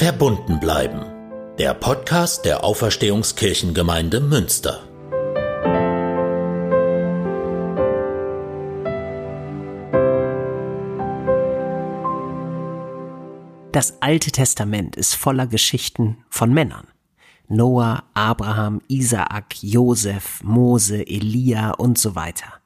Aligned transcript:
Verbunden 0.00 0.60
bleiben. 0.60 1.02
Der 1.58 1.74
Podcast 1.74 2.46
der 2.46 2.64
Auferstehungskirchengemeinde 2.64 4.20
Münster. 4.20 4.88
Das 13.72 14.00
Alte 14.00 14.30
Testament 14.30 14.96
ist 14.96 15.16
voller 15.16 15.46
Geschichten 15.46 16.24
von 16.30 16.54
Männern. 16.54 16.86
Noah, 17.48 18.04
Abraham, 18.14 18.80
Isaak, 18.88 19.62
Josef, 19.62 20.42
Mose, 20.42 21.06
Elia 21.06 21.72
und 21.72 21.98
so 21.98 22.14
weiter. 22.14 22.59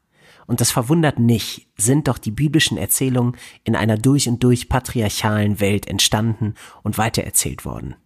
Und 0.46 0.61
das 0.61 0.70
verwundert 0.70 1.18
nicht, 1.18 1.68
sind 1.76 2.08
doch 2.08 2.18
die 2.18 2.30
biblischen 2.30 2.76
Erzählungen 2.76 3.36
in 3.64 3.76
einer 3.76 3.96
durch 3.96 4.29
und 4.29 4.43
durch 4.43 4.68
patriarchalen 4.68 5.61
Welt 5.61 5.86
entstanden 5.86 6.54
und 6.82 6.98
weitererzählt 6.98 7.64
worden. 7.64 7.96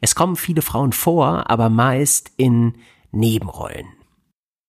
Es 0.00 0.14
kommen 0.14 0.36
viele 0.36 0.62
Frauen 0.62 0.92
vor, 0.92 1.50
aber 1.50 1.68
meist 1.68 2.32
in 2.36 2.74
Nebenrollen. 3.12 3.86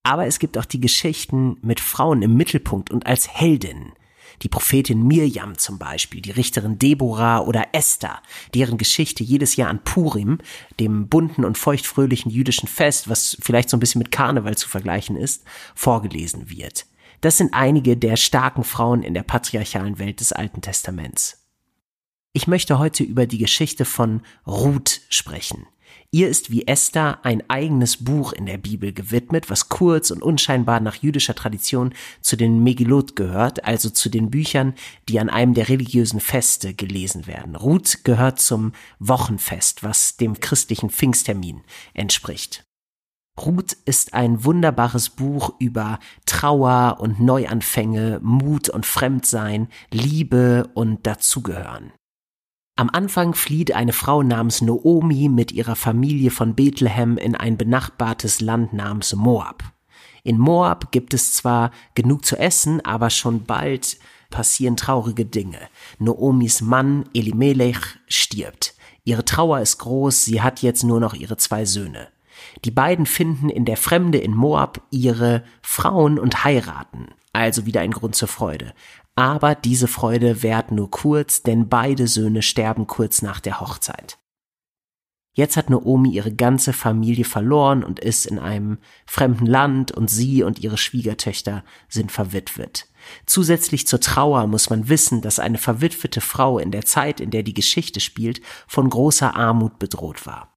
Aber 0.04 0.26
es 0.26 0.40
gibt 0.40 0.58
auch 0.58 0.66
die 0.66 0.80
Geschichten 0.80 1.58
mit 1.62 1.80
Frauen 1.80 2.22
im 2.22 2.36
Mittelpunkt 2.36 2.92
und 2.92 3.06
als 3.06 3.28
Heldinnen, 3.28 3.94
die 4.42 4.50
Prophetin 4.50 5.06
Mirjam 5.06 5.58
zum 5.58 5.80
Beispiel, 5.80 6.22
die 6.22 6.32
Richterin 6.32 6.80
Deborah 6.80 7.40
oder 7.40 7.68
Esther, 7.74 8.22
deren 8.54 8.78
Geschichte 8.78 9.24
jedes 9.24 9.56
Jahr 9.56 9.70
an 9.70 9.84
Purim, 9.84 10.38
dem 10.80 11.08
bunten 11.10 11.44
und 11.44 11.58
feuchtfröhlichen 11.58 12.32
jüdischen 12.32 12.68
Fest, 12.68 13.10
was 13.10 13.38
vielleicht 13.42 13.70
so 13.70 13.78
ein 13.78 13.80
bisschen 13.80 14.00
mit 14.00 14.12
Karneval 14.12 14.56
zu 14.56 14.70
vergleichen 14.70 15.16
ist, 15.16 15.44
vorgelesen 15.76 16.50
wird. 16.50 16.86
Das 17.22 17.38
sind 17.38 17.54
einige 17.54 17.98
der 17.98 18.16
starken 18.16 18.64
Frauen 18.64 19.04
in 19.04 19.14
der 19.14 19.24
patriarchalen 19.24 20.00
Welt 20.00 20.20
des 20.20 20.32
Alten 20.32 20.62
Testaments. 20.62 21.44
Ich 22.34 22.48
möchte 22.48 22.78
heute 22.78 23.04
über 23.04 23.26
die 23.26 23.40
Geschichte 23.40 23.86
von 23.86 24.22
Ruth 24.46 25.02
sprechen. 25.10 25.66
Ihr 26.12 26.30
ist 26.30 26.52
wie 26.52 26.68
Esther 26.68 27.26
ein 27.26 27.44
eigenes 27.50 28.06
Buch 28.06 28.32
in 28.32 28.46
der 28.46 28.58
Bibel 28.58 28.94
gewidmet, 28.94 29.50
was 29.50 29.68
kurz 29.68 30.12
und 30.12 30.22
unscheinbar 30.22 30.80
nach 30.80 30.96
jüdischer 30.96 31.36
Tradition 31.36 31.94
zu 32.22 32.38
den 32.38 32.64
Megillot 32.64 33.16
gehört, 33.16 33.66
also 33.66 33.90
zu 33.90 34.10
den 34.10 34.30
Büchern, 34.30 34.74
die 35.10 35.20
an 35.20 35.30
einem 35.30 35.54
der 35.54 35.68
religiösen 35.68 36.20
Feste 36.22 36.74
gelesen 36.74 37.28
werden. 37.28 37.56
Ruth 37.56 38.04
gehört 38.04 38.40
zum 38.40 38.72
Wochenfest, 39.00 39.84
was 39.84 40.16
dem 40.16 40.40
christlichen 40.40 40.90
Pfingsttermin 40.90 41.62
entspricht. 41.94 42.67
Ruth 43.40 43.78
ist 43.86 44.14
ein 44.14 44.44
wunderbares 44.44 45.10
Buch 45.10 45.54
über 45.60 46.00
Trauer 46.26 46.98
und 47.00 47.20
Neuanfänge, 47.20 48.20
Mut 48.24 48.70
und 48.70 48.86
Fremdsein, 48.86 49.68
Liebe 49.92 50.70
und 50.74 51.06
Dazugehören. 51.06 51.92
Am 52.76 52.90
Anfang 52.92 53.34
flieht 53.34 53.74
eine 53.74 53.94
Frau 53.94 54.22
namens 54.22 54.62
Noomi 54.62 55.30
mit 55.30 55.52
ihrer 55.52 55.76
Familie 55.76 56.30
von 56.30 56.56
Bethlehem 56.56 57.18
in 57.18 57.36
ein 57.36 57.58
benachbartes 57.58 58.42
Land 58.42 58.74
namens 58.74 59.16
Moab. 59.16 59.64
In 60.24 60.38
Moab 60.38 60.92
gibt 60.92 61.14
es 61.14 61.34
zwar 61.34 61.72
genug 61.96 62.26
zu 62.26 62.38
essen, 62.38 62.86
aber 62.86 63.10
schon 63.10 63.46
bald 63.46 63.98
passieren 64.30 64.78
traurige 64.78 65.26
Dinge. 65.26 65.60
Noomis 66.00 66.62
Mann 66.62 67.06
Elimelech 67.14 67.80
stirbt. 68.08 68.76
Ihre 69.06 69.26
Trauer 69.26 69.60
ist 69.62 69.78
groß, 69.78 70.26
sie 70.26 70.42
hat 70.42 70.62
jetzt 70.62 70.84
nur 70.84 71.00
noch 71.00 71.14
ihre 71.14 71.38
zwei 71.38 71.66
Söhne. 71.66 72.10
Die 72.66 72.72
beiden 72.72 73.06
finden 73.06 73.50
in 73.50 73.66
der 73.66 73.78
Fremde 73.78 74.18
in 74.18 74.36
Moab 74.36 74.82
ihre 74.92 75.44
Frauen 75.62 76.20
und 76.20 76.44
heiraten. 76.44 77.08
Also 77.34 77.66
wieder 77.66 77.82
ein 77.82 77.92
Grund 77.92 78.16
zur 78.16 78.28
Freude. 78.28 78.74
Aber 79.16 79.56
diese 79.56 79.88
Freude 79.88 80.44
währt 80.44 80.72
nur 80.72 80.92
kurz, 80.92 81.44
denn 81.44 81.70
beide 81.70 82.08
Söhne 82.08 82.42
sterben 82.42 82.88
kurz 82.88 83.22
nach 83.22 83.40
der 83.40 83.60
Hochzeit. 83.60 84.18
Jetzt 85.38 85.56
hat 85.56 85.70
Naomi 85.70 86.10
ihre 86.10 86.34
ganze 86.34 86.74
Familie 86.74 87.24
verloren 87.24 87.84
und 87.84 88.00
ist 88.00 88.26
in 88.26 88.40
einem 88.40 88.80
fremden 89.06 89.46
Land 89.46 89.92
und 89.92 90.10
sie 90.10 90.42
und 90.42 90.64
ihre 90.64 90.80
Schwiegertöchter 90.80 91.64
sind 91.88 92.12
verwitwet. 92.12 92.88
Zusätzlich 93.28 93.86
zur 93.86 94.02
Trauer 94.02 94.48
muss 94.48 94.72
man 94.72 94.90
wissen, 94.90 95.22
dass 95.22 95.38
eine 95.38 95.60
verwitwete 95.60 96.22
Frau 96.22 96.58
in 96.58 96.72
der 96.72 96.86
Zeit, 96.86 97.20
in 97.20 97.30
der 97.30 97.44
die 97.44 97.54
Geschichte 97.54 98.00
spielt, 98.00 98.42
von 98.66 98.90
großer 98.90 99.36
Armut 99.36 99.78
bedroht 99.78 100.26
war. 100.26 100.57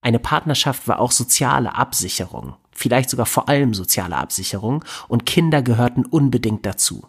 Eine 0.00 0.18
Partnerschaft 0.18 0.86
war 0.88 1.00
auch 1.00 1.12
soziale 1.12 1.74
Absicherung, 1.74 2.56
vielleicht 2.70 3.10
sogar 3.10 3.26
vor 3.26 3.48
allem 3.48 3.74
soziale 3.74 4.16
Absicherung, 4.16 4.84
und 5.08 5.26
Kinder 5.26 5.62
gehörten 5.62 6.04
unbedingt 6.04 6.64
dazu. 6.64 7.06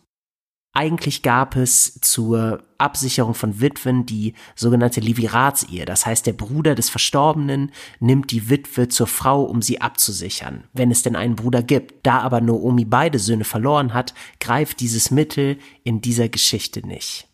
Eigentlich 0.71 1.23
gab 1.23 1.55
es 1.55 1.99
zur 2.01 2.63
Absicherung 2.77 3.33
von 3.33 3.59
Witwen 3.59 4.05
die 4.05 4.33
sogenannte 4.55 4.99
Liviratsehe. 4.99 5.85
Das 5.85 6.05
heißt, 6.05 6.27
der 6.27 6.33
Bruder 6.33 6.75
des 6.75 6.89
Verstorbenen 6.89 7.71
nimmt 7.99 8.31
die 8.31 8.49
Witwe 8.49 8.87
zur 8.87 9.07
Frau, 9.07 9.43
um 9.43 9.63
sie 9.63 9.81
abzusichern, 9.81 10.65
wenn 10.73 10.91
es 10.91 11.01
denn 11.01 11.15
einen 11.15 11.35
Bruder 11.35 11.63
gibt. 11.63 12.05
Da 12.05 12.19
aber 12.19 12.39
Noomi 12.39 12.85
beide 12.85 13.17
Söhne 13.17 13.45
verloren 13.45 13.95
hat, 13.95 14.13
greift 14.39 14.79
dieses 14.79 15.09
Mittel 15.09 15.57
in 15.83 16.01
dieser 16.01 16.29
Geschichte 16.29 16.85
nicht. 16.85 17.28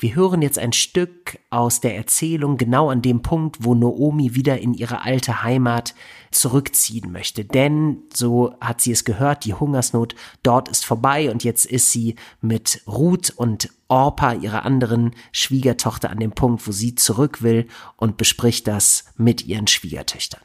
Wir 0.00 0.14
hören 0.14 0.40
jetzt 0.40 0.58
ein 0.58 0.72
Stück 0.72 1.38
aus 1.50 1.80
der 1.80 1.94
Erzählung 1.94 2.56
genau 2.56 2.88
an 2.88 3.02
dem 3.02 3.20
Punkt, 3.20 3.58
wo 3.60 3.74
Noomi 3.74 4.34
wieder 4.34 4.58
in 4.58 4.72
ihre 4.72 5.04
alte 5.04 5.42
Heimat 5.42 5.94
zurückziehen 6.30 7.12
möchte. 7.12 7.44
Denn, 7.44 7.98
so 8.14 8.54
hat 8.62 8.80
sie 8.80 8.92
es 8.92 9.04
gehört, 9.04 9.44
die 9.44 9.52
Hungersnot 9.52 10.14
dort 10.42 10.70
ist 10.70 10.86
vorbei 10.86 11.30
und 11.30 11.44
jetzt 11.44 11.66
ist 11.66 11.92
sie 11.92 12.14
mit 12.40 12.82
Ruth 12.86 13.28
und 13.36 13.68
Orpa, 13.88 14.32
ihrer 14.32 14.64
anderen 14.64 15.10
Schwiegertochter, 15.32 16.08
an 16.08 16.18
dem 16.18 16.32
Punkt, 16.32 16.66
wo 16.66 16.72
sie 16.72 16.94
zurück 16.94 17.42
will 17.42 17.66
und 17.98 18.16
bespricht 18.16 18.68
das 18.68 19.04
mit 19.18 19.44
ihren 19.44 19.66
Schwiegertöchtern. 19.66 20.40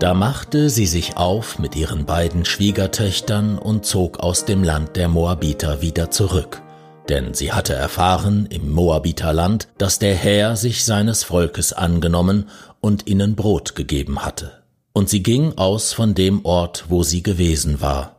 Da 0.00 0.14
machte 0.14 0.70
sie 0.70 0.86
sich 0.86 1.18
auf 1.18 1.58
mit 1.58 1.76
ihren 1.76 2.06
beiden 2.06 2.46
Schwiegertöchtern 2.46 3.58
und 3.58 3.84
zog 3.84 4.20
aus 4.20 4.46
dem 4.46 4.64
Land 4.64 4.96
der 4.96 5.08
Moabiter 5.08 5.82
wieder 5.82 6.10
zurück, 6.10 6.62
denn 7.10 7.34
sie 7.34 7.52
hatte 7.52 7.74
erfahren 7.74 8.46
im 8.46 8.70
Moabiterland, 8.70 9.68
dass 9.76 9.98
der 9.98 10.14
Herr 10.14 10.56
sich 10.56 10.86
seines 10.86 11.22
Volkes 11.22 11.74
angenommen 11.74 12.48
und 12.80 13.08
ihnen 13.08 13.36
Brot 13.36 13.74
gegeben 13.74 14.24
hatte. 14.24 14.62
Und 14.94 15.10
sie 15.10 15.22
ging 15.22 15.58
aus 15.58 15.92
von 15.92 16.14
dem 16.14 16.46
Ort, 16.46 16.86
wo 16.88 17.02
sie 17.02 17.22
gewesen 17.22 17.82
war, 17.82 18.16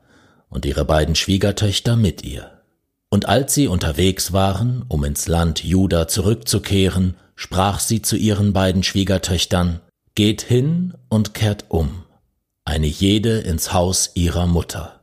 und 0.52 0.68
ihre 0.68 0.86
beiden 0.86 1.16
Schwiegertöchter 1.16 1.96
mit 1.96 2.24
ihr. 2.24 2.52
Und 3.10 3.28
als 3.28 3.56
sie 3.56 3.68
unterwegs 3.68 4.32
waren, 4.32 4.86
um 4.88 5.04
ins 5.04 5.28
Land 5.28 5.64
Juda 5.64 6.08
zurückzukehren, 6.08 7.16
sprach 7.36 7.80
sie 7.80 8.04
zu 8.04 8.18
ihren 8.18 8.54
beiden 8.54 8.84
Schwiegertöchtern, 8.84 9.80
Geht 10.16 10.42
hin 10.42 10.94
und 11.08 11.34
kehrt 11.34 11.66
um, 11.70 12.04
eine 12.66 12.88
jede 12.88 13.40
ins 13.40 13.72
Haus 13.72 14.12
ihrer 14.14 14.46
Mutter. 14.46 15.00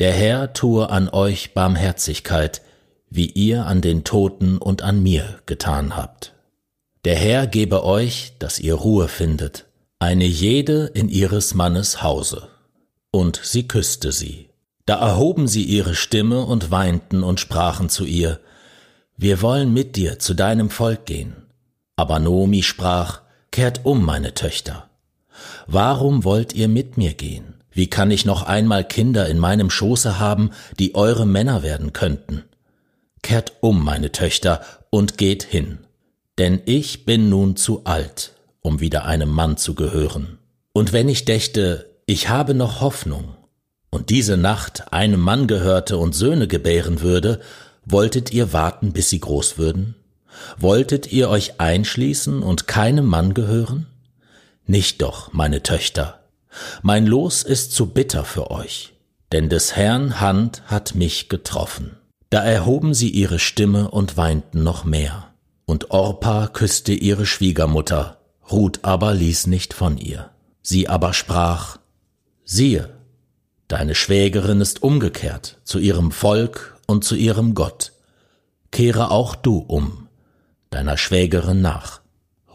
Der 0.00 0.12
Herr 0.12 0.52
tue 0.52 0.90
an 0.90 1.08
euch 1.08 1.54
Barmherzigkeit, 1.54 2.60
wie 3.08 3.26
ihr 3.26 3.66
an 3.66 3.80
den 3.80 4.04
Toten 4.04 4.58
und 4.58 4.82
an 4.82 5.02
mir 5.02 5.40
getan 5.46 5.96
habt. 5.96 6.34
Der 7.04 7.16
Herr 7.16 7.46
gebe 7.46 7.84
euch, 7.84 8.34
dass 8.38 8.58
ihr 8.58 8.74
Ruhe 8.74 9.08
findet, 9.08 9.64
eine 9.98 10.26
jede 10.26 10.86
in 10.86 11.08
ihres 11.08 11.54
Mannes 11.54 12.02
Hause. 12.02 12.48
Und 13.10 13.40
sie 13.42 13.66
küsste 13.66 14.12
sie. 14.12 14.50
Da 14.84 14.96
erhoben 14.96 15.48
sie 15.48 15.64
ihre 15.64 15.94
Stimme 15.94 16.44
und 16.44 16.70
weinten 16.70 17.22
und 17.22 17.40
sprachen 17.40 17.88
zu 17.88 18.04
ihr, 18.04 18.40
Wir 19.16 19.42
wollen 19.42 19.72
mit 19.72 19.96
dir 19.96 20.18
zu 20.18 20.34
deinem 20.34 20.70
Volk 20.70 21.06
gehen. 21.06 21.36
Aber 21.96 22.18
Nomi 22.18 22.62
sprach, 22.62 23.20
Kehrt 23.52 23.80
um, 23.84 24.04
meine 24.04 24.34
Töchter. 24.34 24.88
Warum 25.66 26.24
wollt 26.24 26.52
ihr 26.52 26.68
mit 26.68 26.96
mir 26.96 27.14
gehen? 27.14 27.54
Wie 27.72 27.88
kann 27.88 28.10
ich 28.10 28.24
noch 28.24 28.42
einmal 28.42 28.84
Kinder 28.84 29.28
in 29.28 29.38
meinem 29.38 29.70
Schoße 29.70 30.18
haben, 30.20 30.50
die 30.78 30.94
eure 30.94 31.26
Männer 31.26 31.62
werden 31.62 31.92
könnten? 31.92 32.44
Kehrt 33.22 33.54
um, 33.60 33.84
meine 33.84 34.12
Töchter, 34.12 34.60
und 34.90 35.18
geht 35.18 35.42
hin. 35.42 35.78
Denn 36.38 36.60
ich 36.64 37.04
bin 37.04 37.28
nun 37.28 37.56
zu 37.56 37.84
alt, 37.84 38.32
um 38.60 38.80
wieder 38.80 39.04
einem 39.04 39.30
Mann 39.30 39.56
zu 39.56 39.74
gehören. 39.74 40.38
Und 40.72 40.92
wenn 40.92 41.08
ich 41.08 41.24
dächte, 41.24 41.90
ich 42.06 42.28
habe 42.28 42.54
noch 42.54 42.80
Hoffnung, 42.80 43.36
und 43.90 44.10
diese 44.10 44.36
Nacht 44.36 44.92
einem 44.92 45.20
Mann 45.20 45.48
gehörte 45.48 45.98
und 45.98 46.14
Söhne 46.14 46.46
gebären 46.46 47.00
würde, 47.00 47.40
wolltet 47.84 48.32
ihr 48.32 48.52
warten, 48.52 48.92
bis 48.92 49.10
sie 49.10 49.18
groß 49.18 49.58
würden? 49.58 49.96
Wolltet 50.58 51.12
ihr 51.12 51.28
euch 51.28 51.60
einschließen 51.60 52.42
und 52.42 52.66
keinem 52.66 53.06
Mann 53.06 53.34
gehören? 53.34 53.86
Nicht 54.66 55.02
doch, 55.02 55.32
meine 55.32 55.62
Töchter. 55.62 56.20
Mein 56.82 57.06
Los 57.06 57.42
ist 57.42 57.72
zu 57.72 57.86
bitter 57.86 58.24
für 58.24 58.50
euch, 58.50 58.92
denn 59.32 59.48
des 59.48 59.76
Herrn 59.76 60.20
Hand 60.20 60.62
hat 60.66 60.94
mich 60.94 61.28
getroffen. 61.28 61.96
Da 62.30 62.42
erhoben 62.42 62.94
sie 62.94 63.10
ihre 63.10 63.38
Stimme 63.38 63.90
und 63.90 64.16
weinten 64.16 64.62
noch 64.62 64.84
mehr. 64.84 65.28
Und 65.66 65.90
Orpa 65.90 66.48
küsste 66.48 66.92
ihre 66.92 67.26
Schwiegermutter, 67.26 68.18
Ruth 68.50 68.80
aber 68.82 69.14
ließ 69.14 69.46
nicht 69.46 69.74
von 69.74 69.98
ihr. 69.98 70.30
Sie 70.62 70.88
aber 70.88 71.12
sprach, 71.12 71.78
siehe, 72.44 72.90
Deine 73.70 73.94
Schwägerin 73.94 74.60
ist 74.60 74.82
umgekehrt 74.82 75.58
zu 75.62 75.78
ihrem 75.78 76.10
Volk 76.10 76.76
und 76.88 77.04
zu 77.04 77.14
ihrem 77.14 77.54
Gott. 77.54 77.92
Kehre 78.72 79.12
auch 79.12 79.36
du 79.36 79.58
um, 79.58 80.08
deiner 80.70 80.96
Schwägerin 80.96 81.60
nach. 81.60 82.00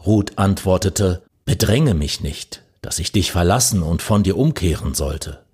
Ruth 0.04 0.38
antwortete, 0.38 1.22
Bedränge 1.46 1.94
mich 1.94 2.22
nicht, 2.22 2.62
dass 2.82 2.98
ich 2.98 3.12
dich 3.12 3.30
verlassen 3.30 3.82
und 3.82 4.02
von 4.02 4.24
dir 4.24 4.36
umkehren 4.36 4.94
sollte. 4.94 5.44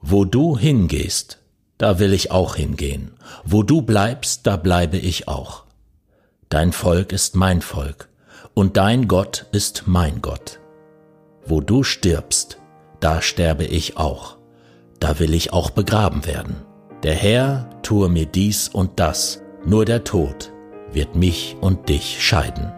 Wo 0.00 0.24
du 0.24 0.58
hingehst, 0.58 1.38
da 1.78 2.00
will 2.00 2.12
ich 2.12 2.32
auch 2.32 2.56
hingehen. 2.56 3.12
Wo 3.44 3.62
du 3.62 3.80
bleibst, 3.80 4.46
da 4.46 4.56
bleibe 4.56 4.96
ich 4.96 5.28
auch. 5.28 5.64
Dein 6.48 6.72
Volk 6.72 7.12
ist 7.12 7.36
mein 7.36 7.62
Volk, 7.62 8.08
und 8.54 8.76
dein 8.76 9.06
Gott 9.06 9.46
ist 9.52 9.84
mein 9.86 10.20
Gott. 10.20 10.58
Wo 11.44 11.60
du 11.60 11.84
stirbst, 11.84 12.58
da 12.98 13.22
sterbe 13.22 13.64
ich 13.64 13.96
auch. 13.96 14.36
Da 14.98 15.20
will 15.20 15.32
ich 15.32 15.52
auch 15.52 15.70
begraben 15.70 16.26
werden. 16.26 16.56
Der 17.04 17.14
Herr 17.14 17.70
tue 17.82 18.08
mir 18.08 18.26
dies 18.26 18.68
und 18.68 18.98
das, 18.98 19.42
nur 19.64 19.84
der 19.84 20.02
Tod 20.02 20.50
wird 20.92 21.14
mich 21.16 21.56
und 21.60 21.88
dich 21.88 22.22
scheiden. 22.24 22.72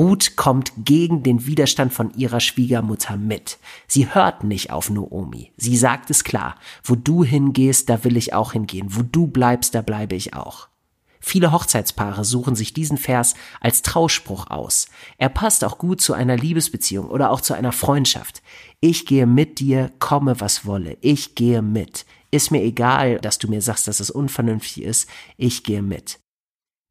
Ruth 0.00 0.34
kommt 0.34 0.72
gegen 0.78 1.22
den 1.22 1.44
Widerstand 1.44 1.92
von 1.92 2.10
ihrer 2.16 2.40
Schwiegermutter 2.40 3.18
mit. 3.18 3.58
Sie 3.86 4.14
hört 4.14 4.44
nicht 4.44 4.70
auf 4.70 4.88
Noomi. 4.88 5.52
Sie 5.58 5.76
sagt 5.76 6.08
es 6.08 6.24
klar. 6.24 6.56
Wo 6.82 6.94
du 6.94 7.22
hingehst, 7.22 7.90
da 7.90 8.02
will 8.02 8.16
ich 8.16 8.32
auch 8.32 8.52
hingehen. 8.52 8.86
Wo 8.88 9.02
du 9.02 9.26
bleibst, 9.26 9.74
da 9.74 9.82
bleibe 9.82 10.14
ich 10.14 10.32
auch. 10.32 10.69
Viele 11.20 11.52
Hochzeitspaare 11.52 12.24
suchen 12.24 12.56
sich 12.56 12.72
diesen 12.72 12.96
Vers 12.96 13.34
als 13.60 13.82
Trauspruch 13.82 14.48
aus. 14.48 14.86
Er 15.18 15.28
passt 15.28 15.64
auch 15.64 15.78
gut 15.78 16.00
zu 16.00 16.14
einer 16.14 16.36
Liebesbeziehung 16.36 17.08
oder 17.08 17.30
auch 17.30 17.42
zu 17.42 17.54
einer 17.54 17.72
Freundschaft. 17.72 18.42
Ich 18.80 19.04
gehe 19.04 19.26
mit 19.26 19.60
dir, 19.60 19.92
komme 19.98 20.40
was 20.40 20.64
wolle. 20.64 20.96
Ich 21.02 21.34
gehe 21.34 21.60
mit. 21.60 22.06
Ist 22.30 22.50
mir 22.50 22.62
egal, 22.62 23.18
dass 23.18 23.38
du 23.38 23.48
mir 23.48 23.60
sagst, 23.60 23.86
dass 23.86 24.00
es 24.00 24.10
unvernünftig 24.10 24.82
ist. 24.82 25.08
Ich 25.36 25.62
gehe 25.62 25.82
mit. 25.82 26.18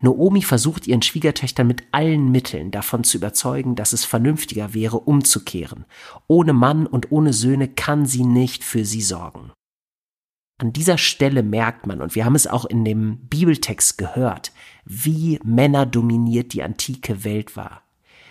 Noomi 0.02 0.42
versucht 0.42 0.88
ihren 0.88 1.02
Schwiegertöchtern 1.02 1.68
mit 1.68 1.84
allen 1.92 2.32
Mitteln 2.32 2.72
davon 2.72 3.04
zu 3.04 3.18
überzeugen, 3.18 3.76
dass 3.76 3.92
es 3.92 4.06
vernünftiger 4.06 4.74
wäre, 4.74 5.00
umzukehren. 5.00 5.86
Ohne 6.28 6.54
Mann 6.54 6.88
und 6.88 7.12
ohne 7.12 7.34
Söhne 7.34 7.68
kann 7.68 8.06
sie 8.06 8.24
nicht 8.24 8.64
für 8.64 8.86
sie 8.86 9.02
sorgen. 9.02 9.52
An 10.60 10.74
dieser 10.74 10.98
Stelle 10.98 11.42
merkt 11.42 11.88
man, 11.88 12.02
und 12.02 12.16
wir 12.16 12.26
haben 12.26 12.36
es 12.36 12.46
auch 12.46 12.66
in 12.66 12.84
dem 12.84 13.18
Bibeltext 13.30 13.98
gehört, 13.98 14.52
wie 14.84 15.40
männerdominiert 15.44 16.52
die 16.52 16.64
antike 16.64 17.24
Welt 17.24 17.56
war. 17.56 17.84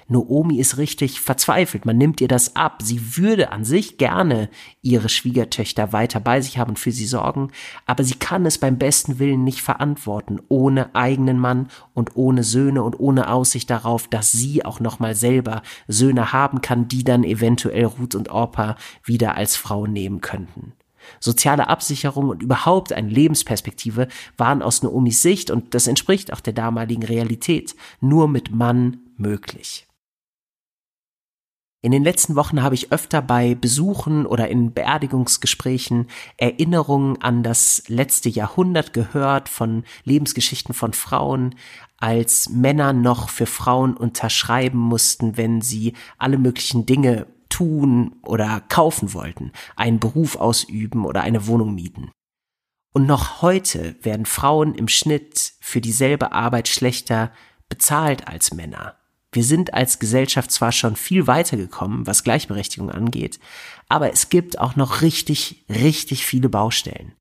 Noomi 0.08 0.58
ist 0.58 0.76
richtig 0.76 1.20
verzweifelt. 1.20 1.86
Man 1.86 1.96
nimmt 1.96 2.20
ihr 2.20 2.28
das 2.28 2.54
ab. 2.54 2.80
Sie 2.82 3.16
würde 3.16 3.50
an 3.50 3.64
sich 3.64 3.96
gerne 3.96 4.50
ihre 4.82 5.08
Schwiegertöchter 5.08 5.94
weiter 5.94 6.20
bei 6.20 6.42
sich 6.42 6.58
haben 6.58 6.70
und 6.70 6.78
für 6.78 6.92
sie 6.92 7.06
sorgen, 7.06 7.50
aber 7.86 8.04
sie 8.04 8.14
kann 8.14 8.44
es 8.44 8.58
beim 8.58 8.78
besten 8.78 9.18
Willen 9.18 9.44
nicht 9.44 9.62
verantworten, 9.62 10.38
ohne 10.48 10.94
eigenen 10.94 11.38
Mann 11.38 11.68
und 11.94 12.16
ohne 12.16 12.42
Söhne 12.42 12.82
und 12.82 13.00
ohne 13.00 13.30
Aussicht 13.30 13.70
darauf, 13.70 14.06
dass 14.06 14.32
sie 14.32 14.64
auch 14.66 14.80
nochmal 14.80 15.14
selber 15.14 15.62
Söhne 15.88 16.32
haben 16.32 16.60
kann, 16.60 16.88
die 16.88 17.04
dann 17.04 17.24
eventuell 17.24 17.86
Ruth 17.86 18.14
und 18.14 18.28
Orpa 18.28 18.76
wieder 19.04 19.34
als 19.34 19.56
Frau 19.56 19.86
nehmen 19.86 20.20
könnten. 20.20 20.74
Soziale 21.20 21.68
Absicherung 21.68 22.28
und 22.28 22.42
überhaupt 22.42 22.92
eine 22.92 23.08
Lebensperspektive 23.08 24.08
waren 24.36 24.62
aus 24.62 24.82
Noomis 24.82 25.22
Sicht, 25.22 25.50
und 25.50 25.74
das 25.74 25.86
entspricht 25.86 26.32
auch 26.32 26.40
der 26.40 26.52
damaligen 26.52 27.04
Realität, 27.04 27.74
nur 28.00 28.28
mit 28.28 28.50
Mann 28.50 28.98
möglich. 29.16 29.88
In 31.80 31.92
den 31.92 32.02
letzten 32.02 32.34
Wochen 32.34 32.62
habe 32.62 32.74
ich 32.74 32.90
öfter 32.90 33.22
bei 33.22 33.54
Besuchen 33.54 34.26
oder 34.26 34.48
in 34.48 34.72
Beerdigungsgesprächen 34.72 36.08
Erinnerungen 36.36 37.22
an 37.22 37.44
das 37.44 37.84
letzte 37.86 38.28
Jahrhundert 38.28 38.92
gehört 38.92 39.48
von 39.48 39.84
Lebensgeschichten 40.02 40.74
von 40.74 40.92
Frauen, 40.92 41.54
als 41.96 42.48
Männer 42.48 42.92
noch 42.92 43.28
für 43.28 43.46
Frauen 43.46 43.96
unterschreiben 43.96 44.78
mussten, 44.78 45.36
wenn 45.36 45.60
sie 45.60 45.92
alle 46.18 46.36
möglichen 46.36 46.84
Dinge 46.84 47.28
tun 47.58 48.14
oder 48.22 48.62
kaufen 48.68 49.12
wollten, 49.14 49.52
einen 49.74 49.98
Beruf 49.98 50.36
ausüben 50.36 51.04
oder 51.04 51.22
eine 51.22 51.48
Wohnung 51.48 51.74
mieten. 51.74 52.12
Und 52.94 53.06
noch 53.06 53.42
heute 53.42 53.96
werden 54.02 54.26
Frauen 54.26 54.74
im 54.76 54.86
Schnitt 54.86 55.54
für 55.60 55.80
dieselbe 55.80 56.30
Arbeit 56.32 56.68
schlechter 56.68 57.32
bezahlt 57.68 58.28
als 58.28 58.54
Männer. 58.54 58.94
Wir 59.32 59.42
sind 59.42 59.74
als 59.74 59.98
Gesellschaft 59.98 60.52
zwar 60.52 60.70
schon 60.70 60.94
viel 60.94 61.26
weitergekommen, 61.26 62.06
was 62.06 62.22
Gleichberechtigung 62.22 62.90
angeht, 62.90 63.40
aber 63.88 64.12
es 64.12 64.30
gibt 64.30 64.58
auch 64.58 64.76
noch 64.76 65.02
richtig, 65.02 65.64
richtig 65.68 66.24
viele 66.24 66.48
Baustellen. 66.48 67.12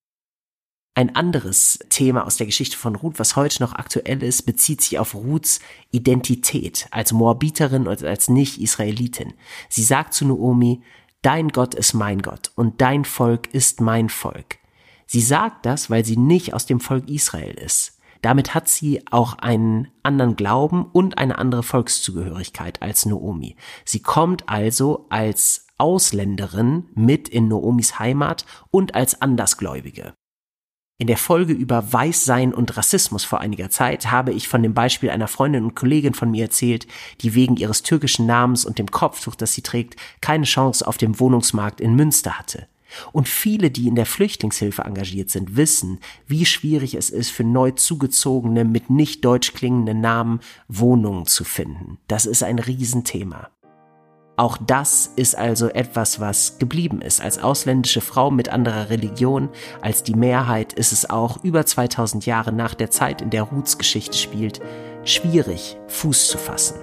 Ein 0.98 1.16
anderes 1.16 1.78
Thema 1.90 2.26
aus 2.26 2.38
der 2.38 2.48
Geschichte 2.48 2.76
von 2.76 2.96
Ruth, 2.96 3.20
was 3.20 3.36
heute 3.36 3.62
noch 3.62 3.74
aktuell 3.74 4.24
ist, 4.24 4.48
bezieht 4.48 4.82
sich 4.82 4.98
auf 4.98 5.14
Ruths 5.14 5.60
Identität 5.92 6.88
als 6.90 7.14
Moabiterin 7.14 7.86
und 7.86 8.04
als 8.04 8.30
Nicht-Israelitin. 8.30 9.36
Sie 9.70 9.84
sagt 9.84 10.16
zu 10.16 10.26
Naomi, 10.26 10.82
dein 11.22 11.50
Gott 11.50 11.76
ist 11.76 11.94
mein 11.94 12.24
Gott 12.24 12.50
und 12.56 12.82
dein 12.82 13.06
Volk 13.06 13.54
ist 13.54 13.80
mein 13.80 14.10
Volk. 14.10 14.58
Sie 15.06 15.22
sagt 15.22 15.68
das, 15.68 15.92
weil 15.92 16.04
sie 16.04 16.18
nicht 16.18 16.56
aus 16.56 16.66
dem 16.66 16.80
Volk 16.80 17.08
Israel 17.10 17.54
ist. 17.54 18.00
Damit 18.24 18.56
hat 18.56 18.68
sie 18.68 19.04
auch 19.12 19.36
einen 19.36 19.90
anderen 20.02 20.36
Glauben 20.36 20.84
und 20.84 21.20
eine 21.20 21.38
andere 21.38 21.62
Volkszugehörigkeit 21.62 22.82
als 22.82 23.06
Noomi. 23.06 23.56
Sie 23.86 24.02
kommt 24.02 24.50
also 24.50 25.06
als 25.10 25.68
Ausländerin 25.78 26.90
mit 26.96 27.30
in 27.30 27.50
Noomis 27.50 28.00
Heimat 28.00 28.48
und 28.72 28.96
als 28.96 29.22
Andersgläubige. 29.22 30.17
In 31.00 31.06
der 31.06 31.18
Folge 31.18 31.54
über 31.54 31.94
Weißsein 31.94 32.56
und 32.56 32.76
Rassismus 32.76 33.24
vor 33.24 33.40
einiger 33.40 33.70
Zeit 33.70 34.10
habe 34.10 34.34
ich 34.34 34.48
von 34.48 34.64
dem 34.64 34.74
Beispiel 34.74 35.12
einer 35.12 35.28
Freundin 35.28 35.64
und 35.64 35.76
Kollegin 35.76 36.16
von 36.16 36.32
mir 36.32 36.46
erzählt, 36.46 36.88
die 37.22 37.36
wegen 37.36 37.56
ihres 37.56 37.84
türkischen 37.84 38.26
Namens 38.26 38.66
und 38.66 38.80
dem 38.80 38.90
Kopftuch, 38.90 39.36
das 39.36 39.54
sie 39.54 39.62
trägt, 39.62 39.96
keine 40.22 40.46
Chance 40.46 40.88
auf 40.88 40.98
dem 40.98 41.20
Wohnungsmarkt 41.20 41.82
in 41.82 41.96
Münster 41.96 42.40
hatte. 42.40 42.68
Und 43.12 43.28
viele, 43.28 43.70
die 43.70 43.88
in 43.88 43.94
der 43.94 44.08
Flüchtlingshilfe 44.08 44.82
engagiert 44.82 45.30
sind, 45.30 45.56
wissen, 45.56 46.00
wie 46.26 46.48
schwierig 46.48 46.96
es 46.96 47.12
ist, 47.12 47.30
für 47.30 47.44
neu 47.44 47.72
zugezogene 47.72 48.66
mit 48.66 48.90
nicht 48.90 49.24
deutsch 49.24 49.54
klingenden 49.54 50.02
Namen 50.02 50.40
Wohnungen 50.68 51.28
zu 51.28 51.44
finden. 51.44 52.00
Das 52.08 52.26
ist 52.26 52.42
ein 52.42 52.58
Riesenthema. 52.58 53.52
Auch 54.38 54.58
das 54.66 55.12
ist 55.16 55.36
also 55.36 55.68
etwas, 55.70 56.20
was 56.20 56.60
geblieben 56.60 57.02
ist. 57.02 57.22
Als 57.22 57.40
ausländische 57.40 58.02
Frau 58.02 58.30
mit 58.30 58.50
anderer 58.50 58.92
Religion 58.92 59.50
als 59.82 60.04
die 60.04 60.14
Mehrheit 60.14 60.74
ist 60.74 60.92
es 60.92 61.10
auch 61.10 61.44
über 61.44 61.66
2000 61.66 62.28
Jahre 62.28 62.52
nach 62.52 62.76
der 62.76 62.92
Zeit, 62.92 63.24
in 63.24 63.32
der 63.32 63.44
Ruths 63.44 63.80
Geschichte 63.80 64.16
spielt, 64.16 64.62
schwierig, 65.04 65.78
Fuß 65.88 66.28
zu 66.28 66.38
fassen. 66.38 66.76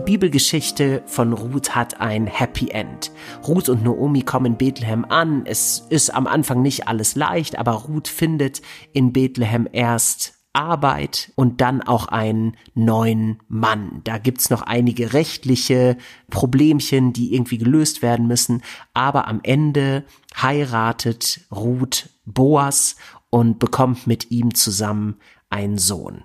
Bibelgeschichte 0.00 1.02
von 1.06 1.32
Ruth 1.32 1.74
hat 1.74 2.00
ein 2.00 2.26
Happy 2.26 2.70
End. 2.70 3.10
Ruth 3.46 3.68
und 3.68 3.84
Naomi 3.84 4.22
kommen 4.22 4.46
in 4.46 4.56
Bethlehem 4.56 5.04
an. 5.04 5.42
Es 5.46 5.86
ist 5.90 6.10
am 6.10 6.26
Anfang 6.26 6.62
nicht 6.62 6.88
alles 6.88 7.16
leicht, 7.16 7.58
aber 7.58 7.72
Ruth 7.72 8.08
findet 8.08 8.62
in 8.92 9.12
Bethlehem 9.12 9.68
erst 9.70 10.34
Arbeit 10.54 11.32
und 11.34 11.60
dann 11.60 11.82
auch 11.82 12.06
einen 12.06 12.56
neuen 12.74 13.42
Mann. 13.48 14.00
Da 14.04 14.18
gibt's 14.18 14.50
noch 14.50 14.62
einige 14.62 15.12
rechtliche 15.12 15.96
Problemchen, 16.30 17.12
die 17.12 17.34
irgendwie 17.34 17.58
gelöst 17.58 18.02
werden 18.02 18.26
müssen, 18.26 18.62
aber 18.94 19.28
am 19.28 19.40
Ende 19.42 20.04
heiratet 20.40 21.40
Ruth 21.50 22.08
Boas 22.24 22.96
und 23.30 23.58
bekommt 23.58 24.06
mit 24.06 24.30
ihm 24.30 24.54
zusammen 24.54 25.16
einen 25.50 25.76
Sohn. 25.76 26.24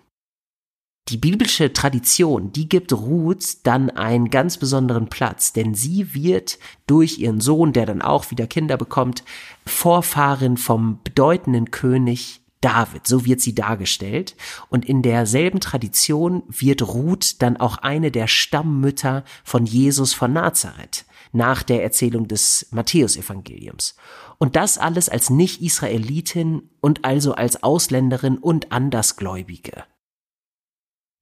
Die 1.09 1.17
biblische 1.17 1.73
Tradition, 1.73 2.51
die 2.51 2.69
gibt 2.69 2.93
Ruth 2.93 3.65
dann 3.65 3.89
einen 3.89 4.29
ganz 4.29 4.57
besonderen 4.57 5.07
Platz, 5.07 5.53
denn 5.53 5.73
sie 5.73 6.13
wird 6.13 6.59
durch 6.85 7.17
ihren 7.17 7.41
Sohn, 7.41 7.73
der 7.73 7.87
dann 7.87 8.03
auch 8.03 8.29
wieder 8.29 8.45
Kinder 8.45 8.77
bekommt, 8.77 9.23
Vorfahrin 9.65 10.55
vom 10.55 10.99
bedeutenden 11.03 11.71
König 11.71 12.41
David, 12.61 13.07
so 13.07 13.25
wird 13.25 13.41
sie 13.41 13.55
dargestellt. 13.55 14.35
Und 14.69 14.85
in 14.85 15.01
derselben 15.01 15.59
Tradition 15.59 16.43
wird 16.47 16.87
Ruth 16.87 17.41
dann 17.41 17.57
auch 17.57 17.77
eine 17.77 18.11
der 18.11 18.27
Stammmütter 18.27 19.23
von 19.43 19.65
Jesus 19.65 20.13
von 20.13 20.33
Nazareth, 20.33 21.05
nach 21.31 21.63
der 21.63 21.81
Erzählung 21.81 22.27
des 22.27 22.67
Matthäusevangeliums. 22.69 23.95
Und 24.37 24.55
das 24.55 24.77
alles 24.77 25.09
als 25.09 25.31
Nicht-Israelitin 25.31 26.69
und 26.81 27.03
also 27.03 27.33
als 27.33 27.63
Ausländerin 27.63 28.37
und 28.37 28.71
Andersgläubige. 28.71 29.85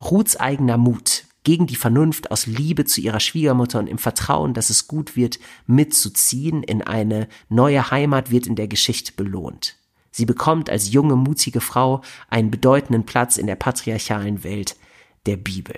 Ruths 0.03 0.35
eigener 0.35 0.77
Mut 0.77 1.25
gegen 1.43 1.65
die 1.65 1.75
Vernunft 1.75 2.29
aus 2.29 2.45
Liebe 2.45 2.85
zu 2.85 2.99
ihrer 2.99 3.21
Schwiegermutter 3.21 3.79
und 3.79 3.87
im 3.87 3.97
Vertrauen, 3.97 4.53
dass 4.53 4.69
es 4.69 4.87
gut 4.87 5.15
wird, 5.15 5.39
mitzuziehen 5.65 6.61
in 6.61 6.81
eine 6.81 7.29
neue 7.47 7.89
Heimat 7.89 8.31
wird 8.31 8.47
in 8.47 8.55
der 8.55 8.67
Geschichte 8.67 9.13
belohnt. 9.13 9.77
Sie 10.11 10.25
bekommt 10.25 10.69
als 10.69 10.91
junge, 10.91 11.15
mutige 11.15 11.61
Frau 11.61 12.01
einen 12.29 12.51
bedeutenden 12.51 13.05
Platz 13.05 13.37
in 13.37 13.47
der 13.47 13.55
patriarchalen 13.55 14.43
Welt 14.43 14.75
der 15.25 15.37
Bibel. 15.37 15.75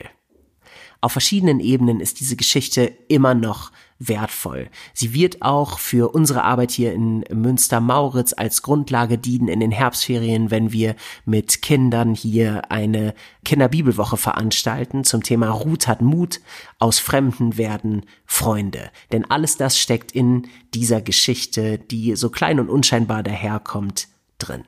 Auf 1.01 1.11
verschiedenen 1.11 1.59
Ebenen 1.59 1.99
ist 1.99 2.19
diese 2.19 2.35
Geschichte 2.35 2.85
immer 3.07 3.33
noch 3.33 3.71
wertvoll. 3.99 4.69
Sie 4.93 5.13
wird 5.13 5.41
auch 5.41 5.77
für 5.77 6.13
unsere 6.13 6.43
Arbeit 6.43 6.71
hier 6.71 6.93
in 6.93 7.23
Münster-Mauritz 7.31 8.33
als 8.35 8.61
Grundlage 8.61 9.17
dienen 9.17 9.49
in 9.49 9.59
den 9.59 9.71
Herbstferien, 9.71 10.51
wenn 10.51 10.71
wir 10.71 10.95
mit 11.25 11.61
Kindern 11.61 12.15
hier 12.15 12.71
eine 12.71 13.13
Kinderbibelwoche 13.43 14.17
veranstalten 14.17 15.03
zum 15.03 15.21
Thema 15.21 15.49
Ruth 15.49 15.87
hat 15.87 16.01
Mut, 16.01 16.39
aus 16.79 16.99
Fremden 16.99 17.57
werden 17.57 18.05
Freunde. 18.25 18.89
Denn 19.11 19.29
alles 19.29 19.57
das 19.57 19.77
steckt 19.77 20.13
in 20.13 20.47
dieser 20.73 21.01
Geschichte, 21.01 21.77
die 21.77 22.15
so 22.15 22.29
klein 22.29 22.59
und 22.59 22.69
unscheinbar 22.69 23.21
daherkommt, 23.21 24.07
drin. 24.37 24.63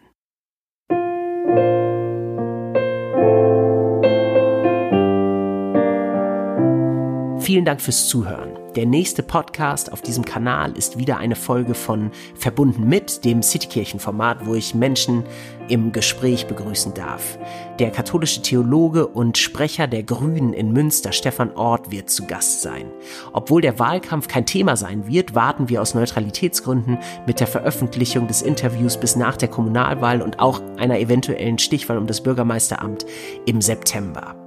Vielen 7.40 7.66
Dank 7.66 7.82
fürs 7.82 8.08
Zuhören. 8.08 8.51
Der 8.76 8.86
nächste 8.86 9.22
Podcast 9.22 9.92
auf 9.92 10.02
diesem 10.02 10.24
Kanal 10.24 10.78
ist 10.78 10.98
wieder 10.98 11.18
eine 11.18 11.36
Folge 11.36 11.74
von 11.74 12.10
Verbunden 12.36 12.88
mit 12.88 13.26
dem 13.26 13.44
Citykirchen-Format, 13.44 14.46
wo 14.46 14.56
ich 14.56 14.74
Menschen 14.74 15.26
im 15.68 15.92
Gespräch 15.92 16.48
begrüßen 16.48 16.94
darf. 16.94 17.38
Der 17.80 17.92
katholische 17.92 18.42
Theologe 18.42 19.08
und 19.08 19.38
Sprecher 19.38 19.88
der 19.88 20.04
Grünen 20.04 20.54
in 20.54 20.72
Münster, 20.72 21.12
Stefan 21.12 21.52
Ort, 21.58 21.92
wird 21.92 22.10
zu 22.10 22.28
Gast 22.28 22.62
sein. 22.62 22.86
Obwohl 23.34 23.62
der 23.62 23.78
Wahlkampf 23.78 24.30
kein 24.30 24.46
Thema 24.46 24.78
sein 24.78 25.06
wird, 25.06 25.36
warten 25.36 25.68
wir 25.68 25.82
aus 25.82 25.94
Neutralitätsgründen 25.94 26.98
mit 27.28 27.42
der 27.42 27.48
Veröffentlichung 27.48 28.28
des 28.28 28.42
Interviews 28.42 28.98
bis 28.98 29.18
nach 29.18 29.36
der 29.36 29.50
Kommunalwahl 29.50 30.22
und 30.22 30.40
auch 30.40 30.62
einer 30.78 30.98
eventuellen 30.98 31.60
Stichwahl 31.60 31.98
um 31.98 32.08
das 32.08 32.22
Bürgermeisteramt 32.22 33.06
im 33.46 33.60
September. 33.60 34.41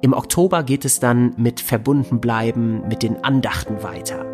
Im 0.00 0.12
Oktober 0.12 0.62
geht 0.62 0.84
es 0.84 1.00
dann 1.00 1.34
mit 1.36 1.60
Verbunden 1.60 2.20
bleiben 2.20 2.86
mit 2.86 3.02
den 3.02 3.24
Andachten 3.24 3.82
weiter. 3.82 4.24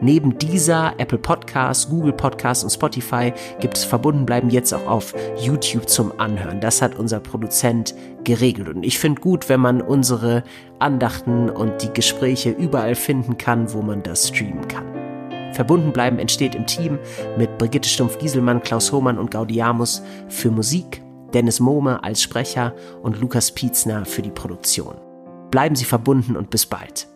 Neben 0.00 0.38
dieser 0.38 0.94
Apple 0.98 1.18
Podcasts, 1.18 1.88
Google 1.88 2.12
Podcasts 2.12 2.64
und 2.64 2.70
Spotify 2.70 3.32
gibt 3.60 3.76
es 3.76 3.84
Verbunden 3.84 4.26
bleiben 4.26 4.50
jetzt 4.50 4.72
auch 4.72 4.88
auf 4.88 5.14
YouTube 5.36 5.88
zum 5.88 6.18
Anhören. 6.18 6.60
Das 6.60 6.82
hat 6.82 6.96
unser 6.96 7.20
Produzent 7.20 7.94
geregelt. 8.24 8.68
Und 8.68 8.82
ich 8.82 8.98
finde 8.98 9.20
gut, 9.20 9.48
wenn 9.48 9.60
man 9.60 9.82
unsere 9.82 10.42
Andachten 10.80 11.48
und 11.48 11.80
die 11.80 11.92
Gespräche 11.92 12.50
überall 12.50 12.96
finden 12.96 13.38
kann, 13.38 13.72
wo 13.72 13.82
man 13.82 14.02
das 14.02 14.28
streamen 14.28 14.66
kann. 14.66 14.84
Verbunden 15.52 15.92
bleiben 15.92 16.18
entsteht 16.18 16.56
im 16.56 16.66
Team 16.66 16.98
mit 17.36 17.56
Brigitte 17.58 17.88
Stumpf-Gieselmann, 17.88 18.62
Klaus 18.62 18.90
Hohmann 18.90 19.18
und 19.18 19.30
Gaudiamus 19.30 20.02
für 20.28 20.50
Musik 20.50 21.02
Dennis 21.34 21.60
Mohme 21.60 22.02
als 22.02 22.22
Sprecher 22.22 22.74
und 23.02 23.20
Lukas 23.20 23.52
Pietzner 23.52 24.04
für 24.04 24.22
die 24.22 24.30
Produktion. 24.30 24.96
Bleiben 25.50 25.76
Sie 25.76 25.84
verbunden 25.84 26.36
und 26.36 26.50
bis 26.50 26.66
bald. 26.66 27.08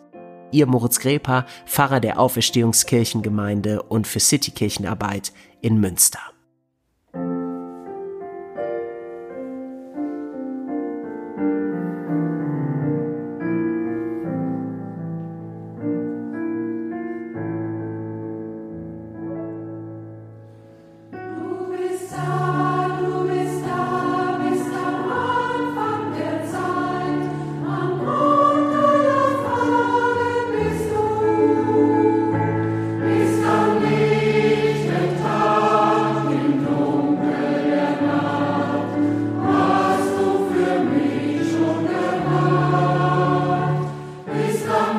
Ihr 0.51 0.67
Moritz 0.67 0.99
Greper, 0.99 1.45
Pfarrer 1.65 1.99
der 1.99 2.19
Auferstehungskirchengemeinde 2.19 3.81
und 3.83 4.07
für 4.07 4.19
Citykirchenarbeit 4.19 5.33
in 5.61 5.79
Münster. 5.79 6.32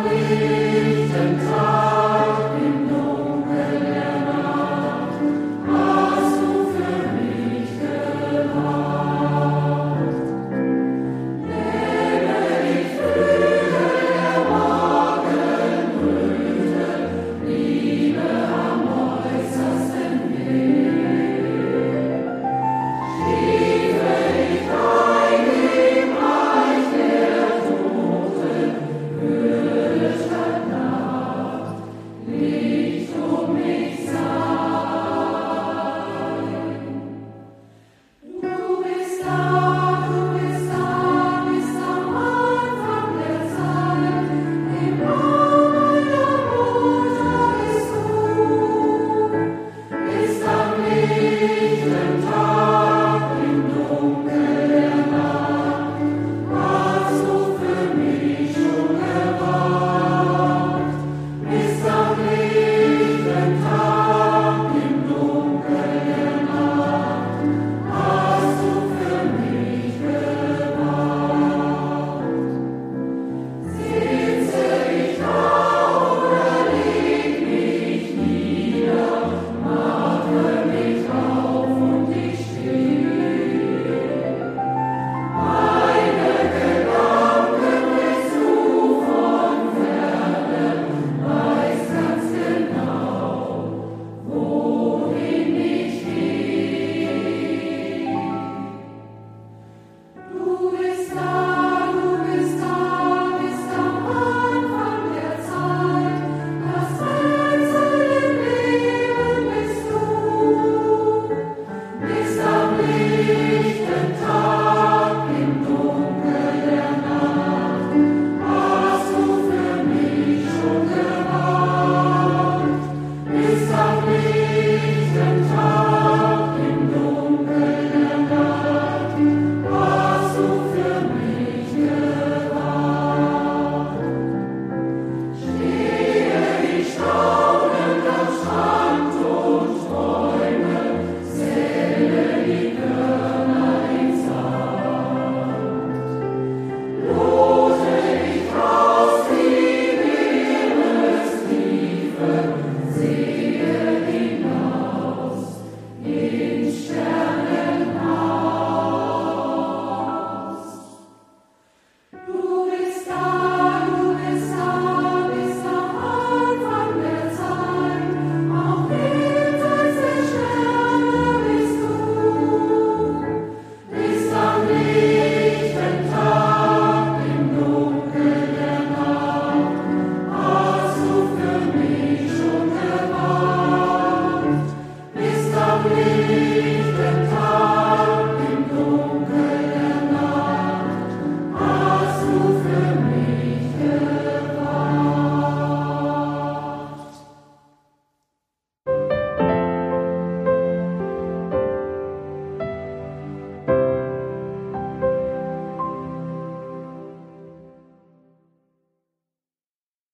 we 0.04 0.33